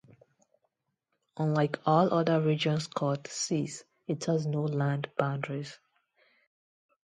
Unlike 1.37 1.77
all 1.85 2.11
other 2.11 2.41
regions 2.41 2.87
called 2.87 3.27
seas, 3.27 3.83
it 4.07 4.25
has 4.25 4.47
no 4.47 4.63
land 4.63 5.11
boundaries. 5.15 5.77